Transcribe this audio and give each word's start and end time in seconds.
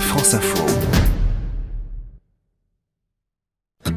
France 0.00 0.34
Info. 0.34 0.64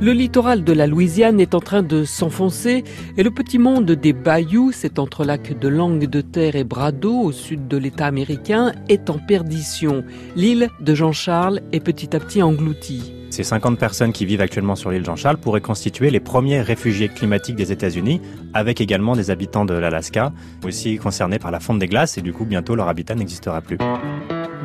Le 0.02 0.14
littoral 0.14 0.64
de 0.64 0.74
la 0.74 0.88
Louisiane 0.88 1.40
est 1.40 1.54
en 1.54 1.60
train 1.60 1.84
de 1.84 2.06
s'enfoncer 2.06 2.84
et 3.18 3.24
le 3.24 3.32
petit 3.32 3.60
monde 3.60 3.92
des 3.92 4.14
bayous, 4.14 4.72
cet 4.72 4.98
entrelac 4.98 5.60
de 5.60 5.68
langue 5.68 6.06
de 6.06 6.22
terre 6.22 6.56
et 6.56 6.64
bras 6.64 6.92
d'eau 6.92 7.20
au 7.20 7.32
sud 7.32 7.68
de 7.68 7.78
l'État 7.78 8.06
américain, 8.06 8.72
est 8.88 9.10
en 9.10 9.20
perdition. 9.20 10.04
L'île 10.36 10.70
de 10.80 10.96
Jean-Charles 10.96 11.62
est 11.74 11.82
petit 11.82 12.16
à 12.16 12.20
petit 12.20 12.42
engloutie. 12.42 13.14
Ces 13.30 13.44
50 13.44 13.78
personnes 13.78 14.12
qui 14.12 14.26
vivent 14.26 14.42
actuellement 14.42 14.76
sur 14.76 14.90
l'île 14.90 15.06
Jean-Charles 15.06 15.38
pourraient 15.38 15.62
constituer 15.62 16.10
les 16.10 16.20
premiers 16.20 16.62
réfugiés 16.62 17.10
climatiques 17.10 17.58
des 17.58 17.72
États-Unis, 17.72 18.22
avec 18.54 18.82
également 18.82 19.16
des 19.16 19.30
habitants 19.30 19.66
de 19.66 19.74
l'Alaska, 19.76 20.32
aussi 20.66 20.98
concernés 20.98 21.40
par 21.40 21.52
la 21.52 21.60
fonte 21.60 21.80
des 21.80 21.88
glaces, 21.88 22.18
et 22.18 22.22
du 22.22 22.34
coup 22.34 22.46
bientôt 22.46 22.76
leur 22.76 22.88
habitat 22.88 23.16
n'existera 23.16 23.62
plus. 23.62 23.78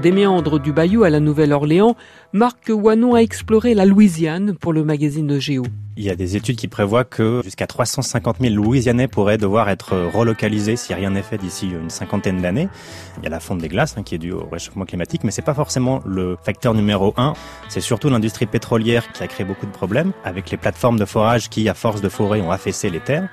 Des 0.05 0.13
méandres 0.13 0.61
du 0.61 0.75
Bayou 0.75 1.05
à 1.05 1.09
la 1.09 1.19
Nouvelle-Orléans, 1.19 1.97
Marc 2.35 2.69
Wanon 2.69 3.15
a 3.15 3.21
exploré 3.21 3.73
la 3.73 3.87
Louisiane 3.87 4.55
pour 4.55 4.75
le 4.75 4.85
magazine 4.85 5.41
Géo. 5.41 5.63
Il 5.97 6.05
y 6.05 6.11
a 6.11 6.15
des 6.15 6.37
études 6.37 6.57
qui 6.57 6.69
prévoient 6.69 7.05
que 7.05 7.41
jusqu'à 7.43 7.67
350 7.67 8.37
000 8.39 8.55
Louisianais 8.55 9.09
pourraient 9.09 9.39
devoir 9.39 9.71
être 9.71 9.97
relocalisés 10.13 10.77
si 10.77 10.93
rien 10.93 11.09
n'est 11.09 11.23
fait 11.23 11.39
d'ici 11.39 11.71
une 11.71 11.89
cinquantaine 11.89 12.43
d'années. 12.43 12.69
Il 13.17 13.25
y 13.25 13.27
a 13.29 13.31
la 13.31 13.41
fonte 13.41 13.61
des 13.61 13.69
glaces 13.69 13.95
hein, 13.97 14.03
qui 14.03 14.15
est 14.15 14.19
due 14.19 14.33
au 14.33 14.47
réchauffement 14.53 14.85
climatique, 14.85 15.25
mais 15.25 15.31
c'est 15.31 15.41
pas 15.41 15.55
forcément 15.55 16.03
le 16.05 16.37
facteur 16.43 16.75
numéro 16.75 17.15
un. 17.17 17.33
C'est 17.71 17.81
surtout 17.81 18.11
l'industrie 18.11 18.45
pétrolière 18.45 19.11
qui 19.13 19.23
a 19.23 19.27
créé 19.27 19.47
beaucoup 19.47 19.65
de 19.65 19.73
problèmes 19.73 20.13
avec 20.23 20.51
les 20.51 20.59
plateformes 20.59 20.99
de 20.99 21.07
forage 21.07 21.49
qui, 21.49 21.67
à 21.71 21.75
force 21.75 22.03
de 22.03 22.11
forer, 22.11 22.43
ont 22.43 22.51
affaissé 22.51 22.91
les 22.91 23.01
terres 23.01 23.31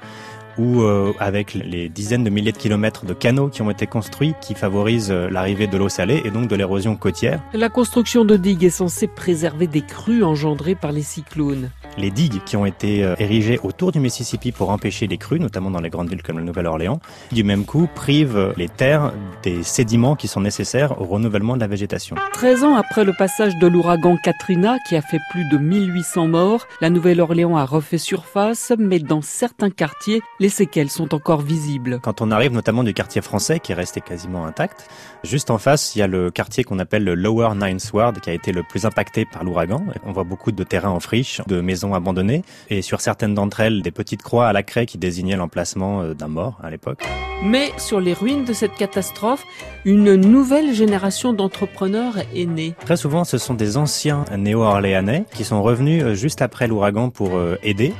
ou 0.57 0.81
euh, 0.81 1.13
avec 1.19 1.53
les 1.53 1.89
dizaines 1.89 2.23
de 2.23 2.29
milliers 2.29 2.51
de 2.51 2.57
kilomètres 2.57 3.05
de 3.05 3.13
canaux 3.13 3.49
qui 3.49 3.61
ont 3.61 3.71
été 3.71 3.87
construits 3.87 4.33
qui 4.41 4.53
favorisent 4.53 5.11
euh, 5.11 5.29
l'arrivée 5.29 5.67
de 5.67 5.77
l'eau 5.77 5.89
salée 5.89 6.21
et 6.25 6.31
donc 6.31 6.47
de 6.47 6.55
l'érosion 6.55 6.95
côtière. 6.95 7.41
La 7.53 7.69
construction 7.69 8.25
de 8.25 8.37
digues 8.37 8.63
est 8.63 8.69
censée 8.69 9.07
préserver 9.07 9.67
des 9.67 9.81
crues 9.81 10.23
engendrées 10.23 10.75
par 10.75 10.91
les 10.91 11.03
cyclones. 11.03 11.69
Les 11.97 12.11
digues 12.11 12.43
qui 12.45 12.55
ont 12.55 12.65
été 12.65 13.03
euh, 13.03 13.15
érigées 13.19 13.59
autour 13.63 13.91
du 13.91 13.99
Mississippi 13.99 14.51
pour 14.51 14.69
empêcher 14.69 15.07
les 15.07 15.17
crues, 15.17 15.39
notamment 15.39 15.71
dans 15.71 15.81
les 15.81 15.89
grandes 15.89 16.09
villes 16.09 16.23
comme 16.23 16.37
la 16.37 16.43
Nouvelle-Orléans, 16.43 16.99
du 17.31 17.43
même 17.43 17.65
coup 17.65 17.87
privent 17.93 18.53
les 18.57 18.69
terres 18.69 19.13
des 19.43 19.63
sédiments 19.63 20.15
qui 20.15 20.27
sont 20.27 20.41
nécessaires 20.41 21.01
au 21.01 21.05
renouvellement 21.05 21.55
de 21.55 21.61
la 21.61 21.67
végétation. 21.67 22.15
13 22.33 22.63
ans 22.63 22.75
après 22.75 23.03
le 23.03 23.13
passage 23.13 23.55
de 23.57 23.67
l'ouragan 23.67 24.17
Katrina 24.23 24.77
qui 24.87 24.95
a 24.95 25.01
fait 25.01 25.19
plus 25.31 25.47
de 25.49 25.57
1800 25.57 26.27
morts, 26.27 26.67
la 26.81 26.89
Nouvelle-Orléans 26.89 27.57
a 27.57 27.65
refait 27.65 27.97
surface, 27.97 28.73
mais 28.77 28.99
dans 28.99 29.21
certains 29.21 29.69
quartiers, 29.69 30.21
les 30.39 30.49
séquelles 30.49 30.89
sont 30.89 31.13
encore 31.13 31.41
visibles. 31.41 31.99
Quand 32.01 32.21
on 32.21 32.31
arrive 32.31 32.51
notamment 32.51 32.83
du 32.83 32.93
quartier 32.93 33.21
français 33.21 33.59
qui 33.59 33.71
est 33.71 33.75
resté 33.75 34.01
quasiment 34.01 34.45
intact, 34.45 34.87
juste 35.23 35.51
en 35.51 35.57
face, 35.57 35.95
il 35.95 35.99
y 35.99 36.01
a 36.01 36.07
le 36.07 36.31
quartier 36.31 36.63
qu'on 36.63 36.79
appelle 36.79 37.03
le 37.03 37.15
Lower 37.15 37.49
Ninth 37.55 37.91
Ward 37.93 38.19
qui 38.19 38.29
a 38.29 38.33
été 38.33 38.51
le 38.51 38.63
plus 38.63 38.85
impacté 38.85 39.25
par 39.25 39.43
l'ouragan. 39.43 39.83
On 40.05 40.11
voit 40.11 40.23
beaucoup 40.23 40.51
de 40.51 40.63
terrains 40.63 40.89
en 40.89 40.99
friche, 40.99 41.41
de 41.47 41.61
maisons 41.61 41.90
abandonnées 41.95 42.43
et 42.69 42.81
sur 42.81 43.01
certaines 43.01 43.33
d'entre 43.33 43.59
elles, 43.59 43.81
des 43.81 43.91
petites 43.91 44.21
croix 44.21 44.47
à 44.47 44.53
la 44.53 44.63
craie 44.63 44.85
qui 44.85 44.97
désignaient 44.97 45.35
l'emplacement 45.35 46.01
euh, 46.01 46.13
d'un 46.13 46.27
mort 46.27 46.59
à 46.63 46.69
l'époque. 46.69 47.03
Mais 47.43 47.71
sur 47.77 47.99
les 47.99 48.13
ruines 48.13 48.45
de 48.45 48.53
cette 48.53 48.75
catastrophe, 48.75 49.43
une 49.83 50.15
nouvelle 50.15 50.73
génération 50.73 51.33
d'entrepreneurs 51.33 52.19
est 52.35 52.45
née. 52.45 52.75
Très 52.85 52.97
souvent, 52.97 53.23
ce 53.23 53.37
sont 53.37 53.55
des 53.55 53.77
anciens 53.77 54.25
néo-orléanais 54.37 55.25
qui 55.33 55.43
sont 55.43 55.63
revenus 55.63 56.03
euh, 56.03 56.13
juste 56.13 56.41
après 56.41 56.67
l'ouragan 56.67 57.09
pour 57.09 57.35
euh, 57.35 57.57
aider. 57.63 57.93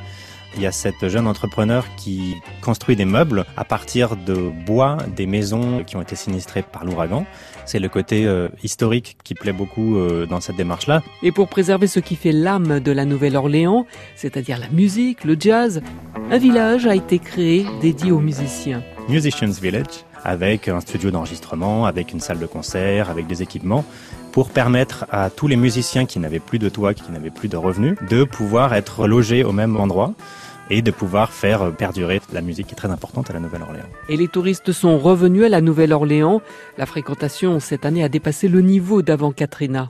Il 0.55 0.61
y 0.61 0.65
a 0.65 0.71
cette 0.71 1.07
jeune 1.07 1.27
entrepreneur 1.27 1.85
qui 1.95 2.35
construit 2.61 2.95
des 2.95 3.05
meubles 3.05 3.45
à 3.55 3.63
partir 3.63 4.15
de 4.17 4.51
bois 4.65 4.97
des 5.15 5.25
maisons 5.25 5.83
qui 5.85 5.95
ont 5.95 6.01
été 6.01 6.15
sinistrées 6.15 6.61
par 6.61 6.83
l'ouragan. 6.83 7.25
C'est 7.65 7.79
le 7.79 7.87
côté 7.87 8.25
euh, 8.25 8.49
historique 8.63 9.17
qui 9.23 9.33
plaît 9.33 9.53
beaucoup 9.53 9.97
euh, 9.97 10.25
dans 10.25 10.41
cette 10.41 10.57
démarche-là. 10.57 11.01
Et 11.23 11.31
pour 11.31 11.47
préserver 11.47 11.87
ce 11.87 11.99
qui 11.99 12.15
fait 12.15 12.33
l'âme 12.33 12.79
de 12.79 12.91
la 12.91 13.05
Nouvelle-Orléans, 13.05 13.85
c'est-à-dire 14.15 14.59
la 14.59 14.69
musique, 14.69 15.23
le 15.23 15.37
jazz, 15.39 15.81
un 16.29 16.37
village 16.37 16.85
a 16.85 16.95
été 16.95 17.19
créé 17.19 17.65
dédié 17.81 18.11
aux 18.11 18.19
musiciens. 18.19 18.83
Musicians 19.07 19.51
Village, 19.61 20.05
avec 20.23 20.67
un 20.67 20.79
studio 20.79 21.11
d'enregistrement, 21.11 21.85
avec 21.85 22.11
une 22.11 22.19
salle 22.19 22.39
de 22.39 22.45
concert, 22.45 23.09
avec 23.09 23.27
des 23.27 23.41
équipements, 23.41 23.85
pour 24.31 24.49
permettre 24.49 25.05
à 25.11 25.29
tous 25.29 25.47
les 25.47 25.55
musiciens 25.55 26.05
qui 26.05 26.19
n'avaient 26.19 26.39
plus 26.39 26.59
de 26.59 26.69
toit, 26.69 26.93
qui 26.93 27.11
n'avaient 27.11 27.29
plus 27.29 27.49
de 27.49 27.57
revenus, 27.57 27.97
de 28.09 28.23
pouvoir 28.23 28.73
être 28.73 29.07
logés 29.07 29.43
au 29.43 29.51
même 29.51 29.75
endroit 29.77 30.13
et 30.69 30.81
de 30.81 30.91
pouvoir 30.91 31.33
faire 31.33 31.73
perdurer 31.75 32.21
la 32.31 32.41
musique 32.41 32.67
qui 32.67 32.73
est 32.73 32.77
très 32.77 32.89
importante 32.89 33.29
à 33.29 33.33
la 33.33 33.39
Nouvelle-Orléans. 33.39 33.87
Et 34.07 34.15
les 34.15 34.29
touristes 34.29 34.71
sont 34.71 34.97
revenus 34.97 35.43
à 35.43 35.49
la 35.49 35.59
Nouvelle-Orléans. 35.59 36.41
La 36.77 36.85
fréquentation 36.85 37.59
cette 37.59 37.85
année 37.85 38.03
a 38.03 38.09
dépassé 38.09 38.47
le 38.47 38.61
niveau 38.61 39.01
d'avant 39.01 39.31
Katrina. 39.31 39.89